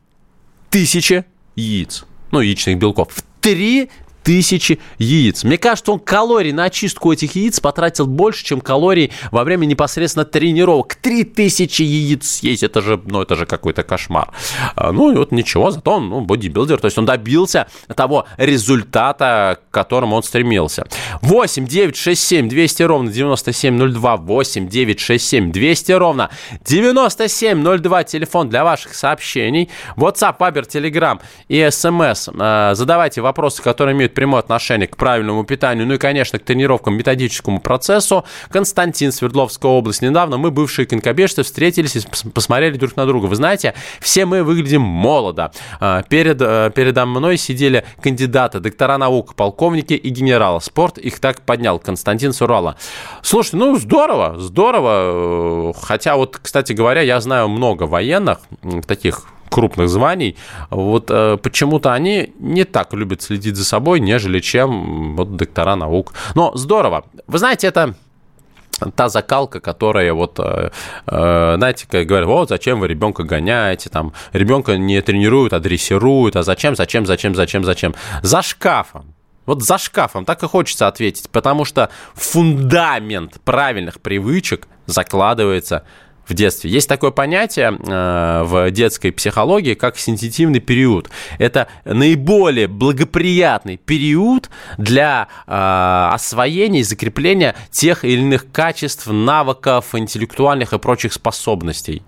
[0.75, 3.13] тысячи яиц, ну, яичных белков.
[3.13, 3.91] В три
[4.25, 5.45] тысячи яиц.
[5.45, 10.25] Мне кажется, он калорий на очистку этих яиц потратил больше, чем калорий во время непосредственно
[10.25, 10.97] тренировок.
[10.97, 14.33] Три тысячи яиц съесть, это же, ну, это же какой-то кошмар.
[14.75, 19.59] А, ну, и вот ничего, зато он, ну, бодибилдер, то есть он добился того результата,
[19.71, 20.87] к которому он стремился.
[21.21, 26.31] 8 9 6 7 200 ровно 9702 8 9 6 7 200 ровно
[26.67, 29.69] 9702 телефон для ваших сообщений.
[29.97, 32.35] WhatsApp, Viber, Telegram и SMS.
[32.39, 36.97] А, задавайте вопросы, которые имеют прямое отношение к правильному питанию, ну и, конечно, к тренировкам,
[36.97, 38.25] методическому процессу.
[38.51, 40.03] Константин, Свердловская область.
[40.03, 43.27] Недавно мы, бывшие конькобежцы, встретились и посмотрели друг на друга.
[43.27, 45.53] Вы знаете, все мы выглядим молодо.
[45.81, 50.61] А, перед, э, передо мной сидели кандидаты, доктора наук, полковники и генералы.
[50.61, 51.79] Спорт их так поднял.
[51.79, 52.77] Константин Сурала.
[53.23, 55.71] Слушайте, ну здорово, здорово.
[55.71, 58.39] Э, хотя вот, кстати говоря, я знаю много военных,
[58.87, 60.37] таких крупных званий,
[60.71, 66.13] вот э, почему-то они не так любят следить за собой, нежели чем вот доктора наук.
[66.35, 67.05] Но здорово.
[67.29, 67.95] Вы знаете, это
[68.97, 70.71] та закалка, которая вот, э,
[71.07, 76.35] э, знаете, как говорят, вот зачем вы ребенка гоняете, там, ребенка не тренируют, а дрессируют,
[76.35, 77.95] а зачем, зачем, зачем, зачем, зачем?
[78.23, 79.15] За шкафом.
[79.47, 85.85] Вот за шкафом так и хочется ответить, потому что фундамент правильных привычек закладывается
[86.29, 86.71] в детстве.
[86.71, 91.11] Есть такое понятие э, в детской психологии, как сенситивный период.
[91.39, 100.73] Это наиболее благоприятный период для э, освоения и закрепления тех или иных качеств, навыков, интеллектуальных
[100.73, 102.03] и прочих способностей.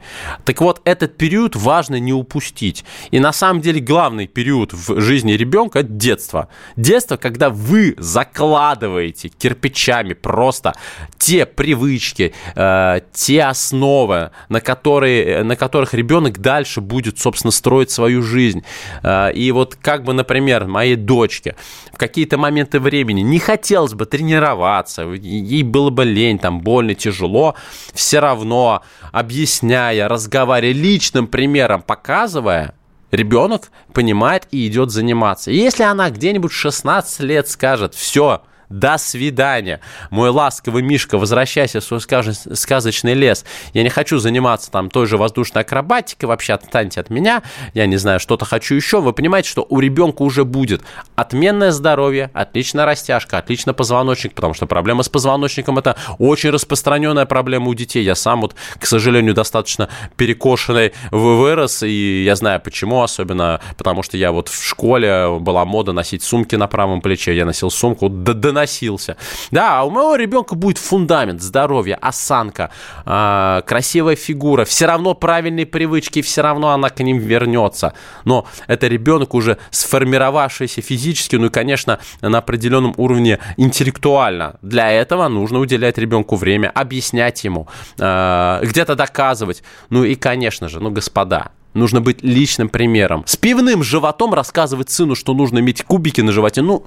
[0.45, 2.85] Так вот, этот период важно не упустить.
[3.11, 6.49] И на самом деле главный период в жизни ребенка– это детство.
[6.77, 10.75] Детство, когда вы закладываете кирпичами просто
[11.19, 17.91] те привычки, э, те основы, основа, на, которые, на которых ребенок дальше будет, собственно, строить
[17.91, 18.65] свою жизнь.
[19.03, 21.57] А, и вот как бы, например, моей дочке
[21.93, 27.55] в какие-то моменты времени не хотелось бы тренироваться, ей было бы лень, там, больно, тяжело,
[27.95, 32.75] все равно, объясняя, разговаривая, личным примером показывая,
[33.11, 35.51] ребенок понимает и идет заниматься.
[35.51, 39.81] И если она где-нибудь 16 лет скажет, все, до свидания.
[40.11, 43.45] Мой ласковый Мишка, возвращайся в свой сказочный лес.
[43.73, 47.43] Я не хочу заниматься там той же воздушной акробатикой, вообще отстаньте от меня.
[47.75, 49.01] Я не знаю, что-то хочу еще.
[49.01, 50.83] Вы понимаете, что у ребенка уже будет
[51.15, 57.69] отменное здоровье, отличная растяжка, отлично позвоночник, потому что проблема с позвоночником это очень распространенная проблема
[57.69, 58.03] у детей.
[58.03, 64.17] Я сам вот, к сожалению, достаточно перекошенный вырос, и я знаю почему, особенно потому что
[64.17, 68.35] я вот в школе была мода носить сумки на правом плече, я носил сумку, да
[68.57, 69.17] доносился.
[69.51, 72.71] Да, а у моего ребенка будет фундамент, здоровье, осанка,
[73.05, 77.93] э, красивая фигура, все равно правильные привычки, все равно она к ним вернется.
[78.25, 84.57] Но это ребенок уже сформировавшийся физически, ну и, конечно, на определенном уровне интеллектуально.
[84.63, 89.63] Для этого нужно уделять ребенку время, объяснять ему, э, где-то доказывать.
[89.91, 93.23] Ну и, конечно же, ну, господа, нужно быть личным примером.
[93.27, 96.85] С пивным животом рассказывать сыну, что нужно иметь кубики на животе, ну,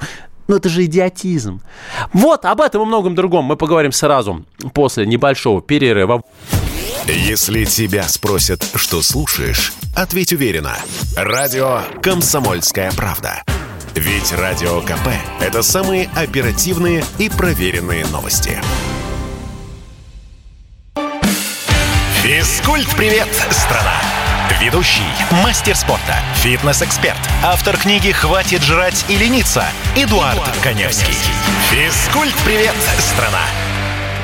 [0.49, 1.61] ну это же идиотизм.
[2.11, 6.23] Вот об этом и многом другом мы поговорим сразу после небольшого перерыва.
[7.05, 10.75] Если тебя спросят, что слушаешь, ответь уверенно.
[11.15, 13.43] Радио «Комсомольская правда».
[13.95, 15.09] Ведь Радио КП–
[15.39, 18.59] это самые оперативные и проверенные новости.
[22.23, 24.18] Физкульт-привет, страна!
[24.57, 25.03] Ведущий,
[25.43, 29.63] мастер спорта, фитнес-эксперт, автор книги «Хватит жрать и лениться»
[29.95, 31.13] Эдуард, Эдуард Коневский.
[31.69, 33.43] Физкульт-привет, страна!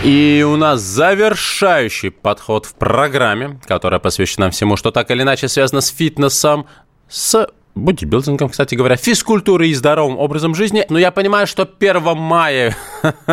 [0.03, 5.79] И у нас завершающий подход в программе, которая посвящена всему, что так или иначе связано
[5.79, 6.67] с фитнесом,
[7.07, 10.85] с бодибилдингом, кстати говоря, физкультурой и здоровым образом жизни.
[10.89, 12.75] Но я понимаю, что 1 мая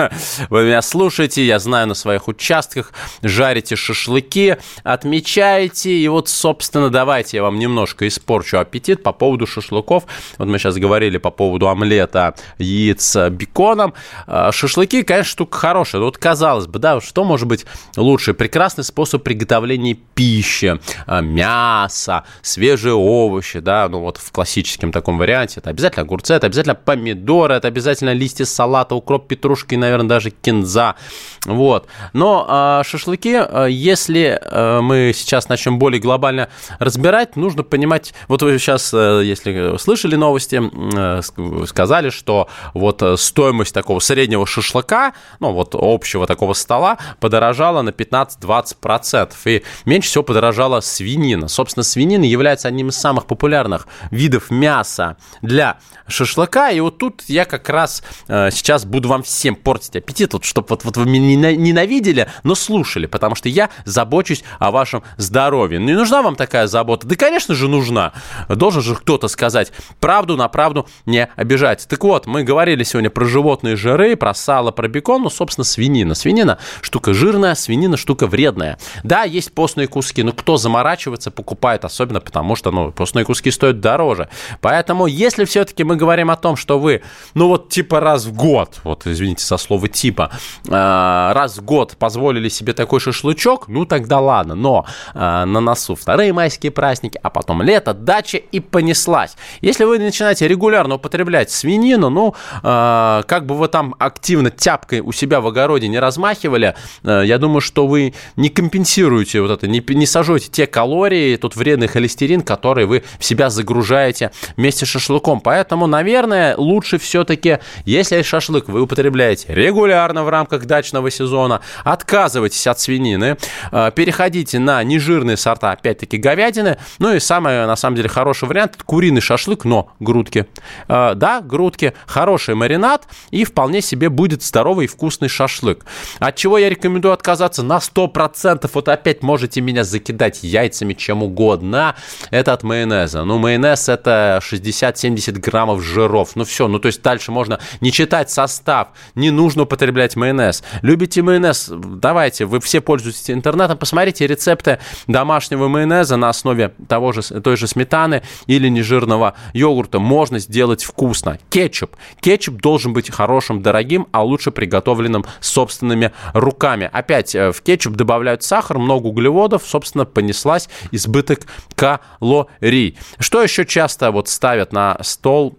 [0.50, 5.92] вы меня слушаете, я знаю на своих участках, жарите шашлыки, отмечаете.
[5.92, 10.04] И вот, собственно, давайте я вам немножко испорчу аппетит по поводу шашлыков.
[10.38, 13.94] Вот мы сейчас говорили по поводу омлета, яиц, беконом.
[14.26, 16.02] А, шашлыки, конечно, штука хорошая.
[16.02, 17.64] Вот казалось бы, да, что может быть
[17.96, 18.34] лучше?
[18.34, 25.60] Прекрасный способ приготовления пищи, а, мяса, свежие овощи, да, ну вот в классическом таком варианте.
[25.60, 30.96] Это обязательно огурцы, это обязательно помидоры, это обязательно листья салата, укроп, петрушки, наверное, даже кинза.
[31.44, 31.86] Вот.
[32.12, 38.42] Но э, шашлыки, э, если э, мы сейчас начнем более глобально разбирать, нужно понимать, вот
[38.42, 40.60] вы сейчас, э, если слышали новости,
[40.96, 47.90] э, сказали, что вот стоимость такого среднего шашлыка, ну вот общего такого стола подорожала на
[47.90, 49.32] 15-20%.
[49.44, 51.48] И меньше всего подорожала свинина.
[51.48, 56.70] Собственно, свинина является одним из самых популярных видов мяса для шашлыка.
[56.70, 60.68] И вот тут я как раз э, сейчас буду вам всем портить аппетит, вот, чтобы
[60.70, 65.80] вот, вот вы меня ненавидели, но слушали, потому что я забочусь о вашем здоровье.
[65.80, 67.06] Не нужна вам такая забота?
[67.06, 68.12] Да, конечно же, нужна.
[68.48, 71.86] Должен же кто-то сказать правду на правду не обижать.
[71.88, 76.14] Так вот, мы говорили сегодня про животные жиры, про сало, про бекон, ну, собственно, свинина.
[76.14, 78.78] Свинина штука жирная, свинина штука вредная.
[79.04, 83.80] Да, есть постные куски, но кто заморачивается, покупает, особенно потому что, ну, постные куски стоят
[83.80, 84.11] дороже.
[84.60, 87.02] Поэтому, если все-таки мы говорим о том, что вы,
[87.34, 90.30] ну, вот, типа раз в год, вот, извините со слова типа,
[90.66, 94.54] э, раз в год позволили себе такой шашлычок, ну, тогда ладно.
[94.54, 99.36] Но э, на носу вторые майские праздники, а потом лето, дача и понеслась.
[99.60, 105.12] Если вы начинаете регулярно употреблять свинину, ну, э, как бы вы там активно тяпкой у
[105.12, 110.06] себя в огороде не размахивали, я думаю, что вы не компенсируете вот это, не, не
[110.06, 115.40] сожжете те калории, тот вредный холестерин, который вы в себя загружаете употребляете вместе с шашлыком.
[115.40, 122.80] Поэтому, наверное, лучше все-таки, если шашлык вы употребляете регулярно в рамках дачного сезона, отказывайтесь от
[122.80, 123.36] свинины,
[123.70, 126.78] э, переходите на нежирные сорта, опять-таки, говядины.
[126.98, 130.46] Ну и самый, на самом деле, хороший вариант– куриный шашлык, но грудки.
[130.88, 135.84] Э, да, грудки, хороший маринад, и вполне себе будет здоровый и вкусный шашлык.
[136.18, 138.68] От чего я рекомендую отказаться на 100%.
[138.72, 141.94] Вот опять можете меня закидать яйцами, чем угодно.
[142.30, 143.24] Это от майонеза.
[143.24, 146.32] Ну, майонез это 60-70 граммов жиров.
[146.34, 146.68] Ну, все.
[146.68, 148.88] Ну, то есть дальше можно не читать состав.
[149.14, 150.62] Не нужно употреблять майонез.
[150.82, 151.70] Любите майонез?
[151.70, 152.44] Давайте.
[152.44, 153.78] Вы все пользуетесь интернетом.
[153.78, 159.98] Посмотрите рецепты домашнего майонеза на основе того же, той же сметаны или нежирного йогурта.
[159.98, 161.38] Можно сделать вкусно.
[161.50, 161.96] Кетчуп.
[162.20, 166.88] Кетчуп должен быть хорошим, дорогим, а лучше приготовленным собственными руками.
[166.92, 171.40] Опять э, в кетчуп добавляют сахар, много углеводов, собственно, понеслась избыток
[171.74, 172.98] калорий.
[173.18, 175.56] Что еще часто вот ставят на стол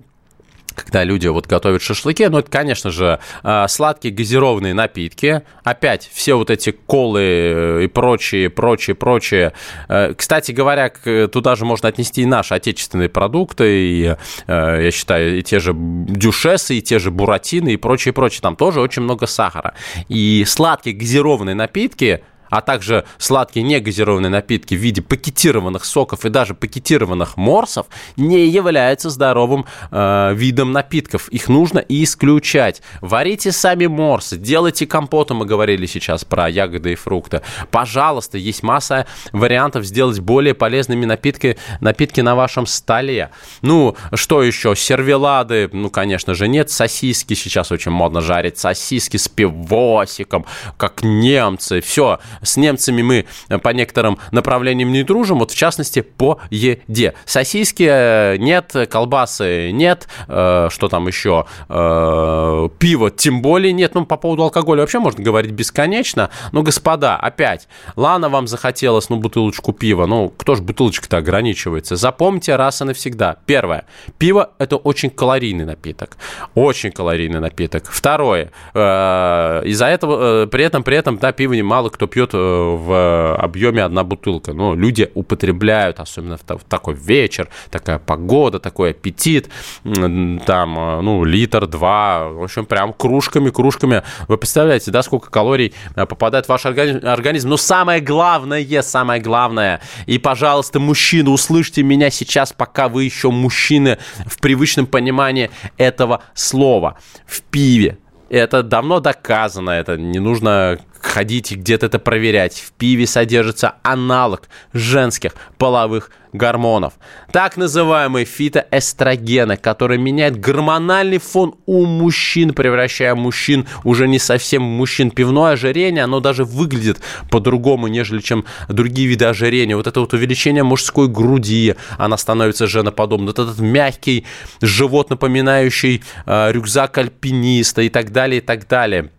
[0.75, 5.43] когда люди вот готовят шашлыки, ну, это, конечно же, э, сладкие газированные напитки.
[5.63, 9.53] Опять все вот эти колы э, и прочие, прочие, прочие.
[9.87, 10.89] Э, кстати говоря,
[11.27, 14.15] туда же можно отнести и наши отечественные продукты, и,
[14.47, 18.41] я считаю, и те же дюшесы, и те же буратины, и прочее, прочее.
[18.41, 19.75] Там тоже очень много сахара.
[20.09, 26.53] И сладкие газированные напитки а также сладкие негазированные напитки в виде пакетированных соков и даже
[26.53, 31.29] пакетированных морсов не являются здоровым э, видом напитков.
[31.29, 32.83] Их нужно исключать.
[33.01, 37.41] Варите сами морсы, делайте компоты, мы говорили сейчас про ягоды и фрукты.
[37.71, 43.31] Пожалуйста, есть масса вариантов сделать более полезными напитки, напитки на вашем столе.
[43.63, 44.75] Ну, что еще?
[44.75, 46.69] Сервелады, ну, конечно же, нет.
[46.69, 48.59] Сосиски сейчас очень модно жарить.
[48.59, 50.45] Сосиски с пивосиком,
[50.77, 51.81] как немцы.
[51.81, 57.13] Все, с немцами мы э, по некоторым направлениям не дружим, вот в частности по еде.
[57.25, 63.95] Сосиски э, нет, колбасы нет, э, что там еще, пиво тем более нет.
[63.95, 66.29] Ну, по поводу алкоголя вообще можно говорить бесконечно.
[66.51, 71.95] Но, господа, опять, ладно, вам захотелось, ну, бутылочку пива, ну, кто же бутылочка-то ограничивается?
[71.95, 73.37] Запомните раз и навсегда.
[73.45, 73.85] Первое,
[74.17, 76.17] пиво– это очень калорийный напиток,
[76.55, 77.85] очень калорийный напиток.
[77.89, 83.83] Второе, из-за этого, при этом, при этом, да, пиво немало кто пьет Э, в объеме
[83.83, 84.53] одна бутылка.
[84.53, 89.49] Но люди употребляют, особенно в такой вечер, такая погода, такой аппетит,
[89.83, 94.03] там, э, ну, литр, два, в общем, прям кружками, кружками.
[94.27, 97.49] Вы представляете, да, сколько калорий э, попадает в ваш организм?
[97.49, 103.97] Но самое главное, самое главное, и, пожалуйста, мужчины, услышьте меня сейчас, пока вы еще мужчины
[104.25, 106.97] в привычном понимании этого слова.
[107.25, 107.97] В пиве,
[108.29, 112.55] это давно доказано, это не нужно ходить и где-то это проверять.
[112.55, 116.93] В пиве содержится аналог женских половых гормонов.
[117.31, 125.11] Так называемые фитоэстрогены, которые меняют гормональный фон у мужчин, превращая мужчин уже не совсем мужчин.
[125.11, 126.99] Пивное ожирение, оно даже выглядит
[127.29, 129.75] по-другому, нежели чем другие виды ожирения.
[129.75, 133.27] Вот это вот увеличение мужской груди, она становится женоподобной.
[133.27, 134.25] Вот этот мягкий
[134.61, 139.11] живот, напоминающий э, рюкзак альпиниста и так далее, и так далее.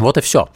[0.00, 0.48] Вот и все.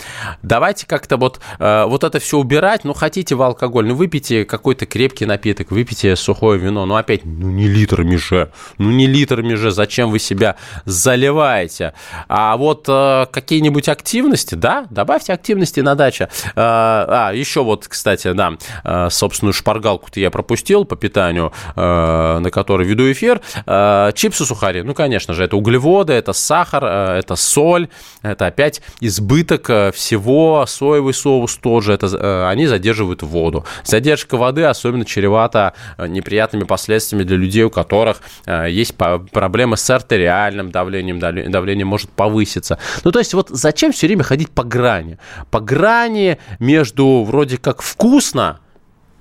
[0.42, 2.84] Давайте как-то вот, э, вот это все убирать.
[2.84, 6.86] Ну, хотите в алкоголь, ну, выпейте какой-то крепкий напиток, выпейте сухое вино.
[6.86, 8.50] Ну, опять, ну, не литрами же.
[8.78, 9.70] Ну, не литрами же.
[9.70, 11.92] Зачем вы себя заливаете?
[12.28, 16.24] А вот э, какие-нибудь активности, да, добавьте активности на даче.
[16.24, 22.50] Э, а, еще вот, кстати, да, э, собственную шпаргалку-то я пропустил по питанию, э, на
[22.50, 23.40] которой веду эфир.
[23.66, 27.88] Э, чипсы, сухари, ну, конечно же, это углеводы, это сахар, э, это соль,
[28.22, 33.64] это опять избыток избыток э, всего, соевый соус тоже, это, э, они задерживают воду.
[33.84, 38.20] Задержка воды особенно чревата э, неприятными последствиями для людей, у которых
[38.68, 42.78] есть проблемы с артериальным давлением, давление может повыситься.
[43.04, 45.18] Ну, то есть вот зачем все время ходить по грани?
[45.50, 48.60] По грани между вроде как вкусно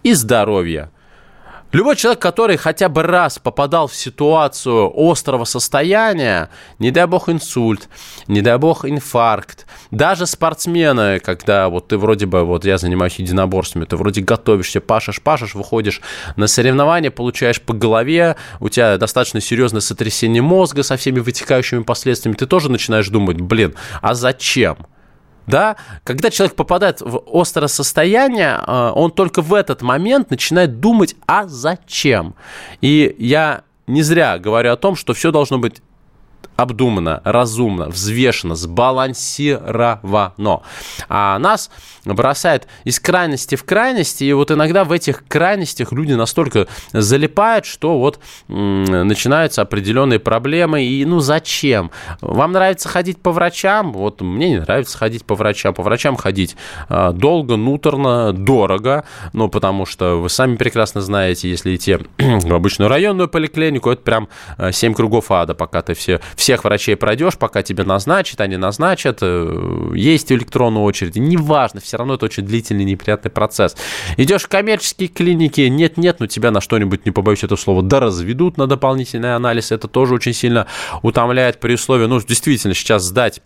[0.03, 0.89] и здоровье.
[1.73, 7.89] Любой человек, который хотя бы раз попадал в ситуацию острого состояния, не дай бог инсульт,
[8.27, 13.85] не дай бог инфаркт, даже спортсмены, когда вот ты вроде бы, вот я занимаюсь единоборствами,
[13.85, 16.01] ты вроде готовишься, пашешь, пашешь, выходишь
[16.35, 22.35] на соревнования, получаешь по голове, у тебя достаточно серьезное сотрясение мозга со всеми вытекающими последствиями,
[22.35, 24.77] ты тоже начинаешь думать, блин, а зачем?
[25.47, 25.75] Да?
[26.03, 31.47] Когда человек попадает в острое состояние, э, он только в этот момент начинает думать, а
[31.47, 32.35] зачем?
[32.81, 35.81] И я не зря говорю о том, что все должно быть
[36.55, 40.61] обдуманно, разумно, взвешенно, сбалансировано.
[41.09, 41.69] А нас
[42.05, 47.99] бросает из крайности в крайности, и вот иногда в этих крайностях люди настолько залипают, что
[47.99, 51.91] вот начинаются определенные проблемы, и ну зачем?
[52.21, 53.93] Вам нравится ходить по врачам?
[53.93, 55.73] Вот мне не нравится ходить по врачам.
[55.73, 56.55] По врачам ходить
[56.89, 62.89] а, долго, нуторно, дорого, ну потому что вы сами прекрасно знаете, если идти в обычную
[62.89, 64.27] районную поликлинику, это прям
[64.71, 69.19] 7 а, кругов ада, пока ты все, всех врачей пройдешь, пока тебе назначат, они назначат,
[69.21, 73.77] э, есть электронную очередь, неважно, все равно это очень длительный, неприятный процесс.
[74.17, 78.57] Идешь в коммерческие клиники, нет-нет, но тебя на что-нибудь, не побоюсь этого слова, да разведут
[78.57, 80.67] на дополнительный анализ, это тоже очень сильно
[81.01, 83.41] утомляет при условии, ну, действительно, сейчас сдать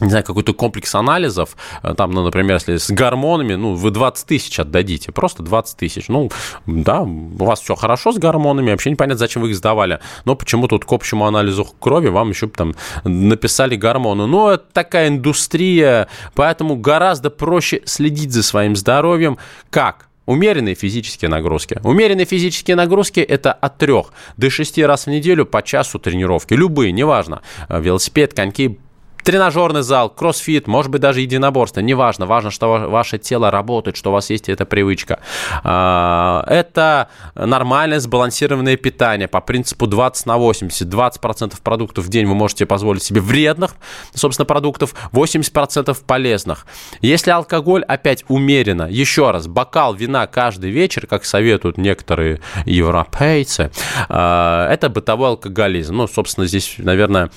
[0.00, 4.26] не знаю, какой-то комплекс анализов, э, там, ну, например, если с гормонами, ну, вы 20
[4.26, 6.08] тысяч отдадите, просто 20 тысяч.
[6.08, 6.30] Ну,
[6.66, 10.68] да, у вас все хорошо с гормонами, вообще непонятно, зачем вы их сдавали, но почему
[10.68, 12.74] тут к общему анализу крови вам еще там
[13.04, 14.26] написали гормоны.
[14.26, 19.38] Ну, это такая индустрия, поэтому гораздо проще следить за своим здоровьем.
[19.70, 20.08] Как?
[20.26, 21.80] Умеренные физические нагрузки.
[21.82, 23.94] Умеренные физические нагрузки– это от 3
[24.36, 26.54] до 6 раз в неделю по часу тренировки.
[26.54, 27.40] Любые, неважно.
[27.68, 28.78] Э, велосипед, коньки,
[29.22, 32.26] тренажерный зал, кроссфит, может быть, даже единоборство, неважно.
[32.26, 35.20] Важно, что ваше тело работает, что у вас есть эта привычка.
[35.62, 40.86] А, это нормальное сбалансированное питание по принципу 20 на 80.
[40.86, 43.72] 20% продуктов в день вы можете позволить себе вредных,
[44.14, 46.66] собственно, продуктов, 80% полезных.
[47.00, 53.70] Если алкоголь, опять умеренно, еще раз, бокал вина каждый вечер, как советуют некоторые европейцы,
[54.08, 55.96] а, это бытовой алкоголизм.
[55.96, 57.30] Ну, собственно, здесь, наверное,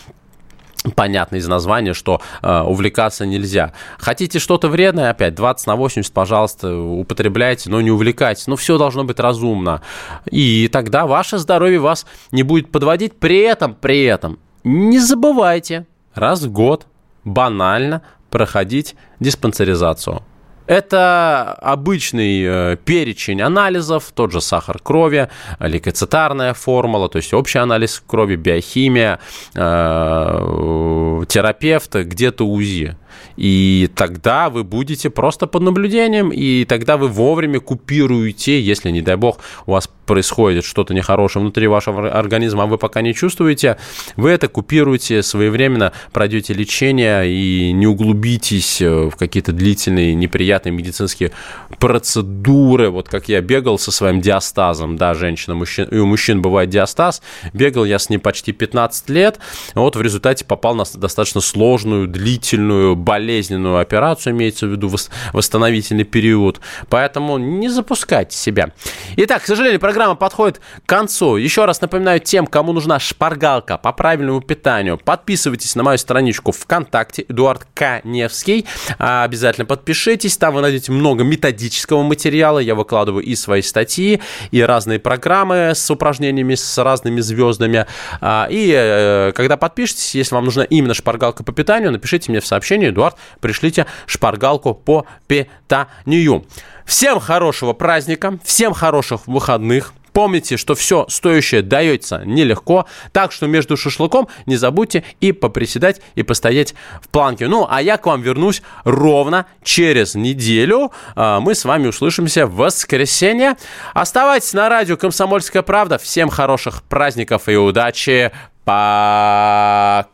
[0.96, 3.74] понятно из названия, что э, увлекаться нельзя.
[3.98, 8.48] Хотите что-то вредное, опять 20 на 80, пожалуйста, употребляйте, но не увлекайтесь.
[8.48, 9.82] Но все должно быть разумно.
[10.30, 13.18] И тогда ваше здоровье вас не будет подводить.
[13.18, 16.88] При этом, при этом, не забывайте раз в год
[17.24, 20.24] банально проходить диспансеризацию.
[20.66, 28.02] Это обычный э, перечень анализов, тот же сахар крови, лейкоцитарная формула, то есть общий анализ
[28.06, 29.20] крови, биохимия,
[29.56, 32.96] э, терапевт, где-то УЗИ.
[33.38, 39.16] И тогда вы будете просто под наблюдением, и тогда вы вовремя купируете, если, не дай
[39.16, 43.78] бог, у вас происходит что-то нехорошее внутри вашего организма, а вы пока не чувствуете,
[44.16, 51.32] вы это купируете своевременно, пройдете лечение и не углубитесь э, в какие-то длительные неприятные медицинские
[51.80, 52.90] процедуры.
[52.90, 57.22] Вот как я бегал со своим диастазом, да, женщина, мужчин, и у мужчин бывает диастаз,
[57.54, 59.40] бегал я с ним почти 15 лет,
[59.74, 64.92] вот в результате попал на достаточно сложную, длительную болезненную операцию, имеется в виду
[65.34, 66.60] восстановительный период.
[66.90, 68.72] Поэтому не запускайте себя.
[69.18, 71.38] Итак, к сожалению, программа подходит к концу.
[71.38, 77.26] Еще раз напоминаю тем, кому нужна шпаргалка по правильному питанию, подписывайтесь на мою страничку ВКонтакте,
[77.28, 78.66] Эдуард Каневский.
[78.98, 82.60] А, обязательно подпишитесь, там вы найдете много методического материала.
[82.60, 87.86] Я выкладываю и свои статьи, и разные программы с упражнениями, с разными звездами.
[88.22, 92.46] А, и э, когда подпишетесь, если вам нужна именно шпаргалка по питанию, напишите мне в
[92.46, 96.46] сообщении, Эдуард, пришлите шпаргалку по питанию.
[96.86, 99.94] Всем хорошего праздника, всем хороших выходных.
[100.14, 106.22] Помните, что все стоящее дается нелегко, так что между шашлыком не забудьте и поприседать, и
[106.22, 107.48] постоять в планке.
[107.48, 110.92] Ну, а я к вам вернусь ровно через неделю.
[111.16, 113.56] А, мы с вами услышимся в воскресенье.
[113.96, 115.98] Оставайтесь на радио «Комсомольская правда».
[115.98, 118.32] Всем хороших праздников и удачи.
[118.64, 120.14] Пока!